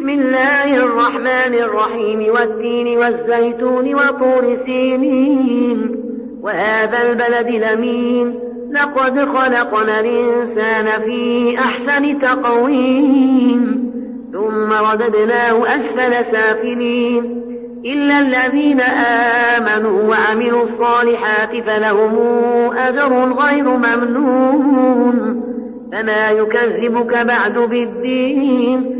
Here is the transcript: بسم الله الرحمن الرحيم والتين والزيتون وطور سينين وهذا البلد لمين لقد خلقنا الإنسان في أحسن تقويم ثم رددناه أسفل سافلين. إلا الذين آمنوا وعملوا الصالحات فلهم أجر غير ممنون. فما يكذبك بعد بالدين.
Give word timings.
بسم 0.00 0.08
الله 0.08 0.76
الرحمن 0.76 1.54
الرحيم 1.54 2.32
والتين 2.32 2.98
والزيتون 2.98 3.94
وطور 3.94 4.58
سينين 4.66 5.96
وهذا 6.42 7.10
البلد 7.10 7.48
لمين 7.48 8.34
لقد 8.72 9.18
خلقنا 9.18 10.00
الإنسان 10.00 11.02
في 11.02 11.54
أحسن 11.58 12.20
تقويم 12.20 13.90
ثم 14.32 14.72
رددناه 14.72 15.66
أسفل 15.66 16.32
سافلين. 16.32 17.42
إلا 17.84 18.18
الذين 18.18 18.80
آمنوا 19.56 20.02
وعملوا 20.02 20.62
الصالحات 20.62 21.50
فلهم 21.66 22.16
أجر 22.76 23.32
غير 23.32 23.64
ممنون. 23.64 25.42
فما 25.92 26.30
يكذبك 26.30 27.26
بعد 27.26 27.58
بالدين. 27.58 28.99